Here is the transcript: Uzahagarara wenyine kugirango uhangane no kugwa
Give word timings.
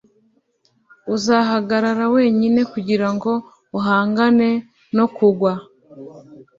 Uzahagarara 1.15 2.03
wenyine 2.15 2.61
kugirango 2.71 3.31
uhangane 3.77 4.49
no 4.95 5.05
kugwa 5.15 5.51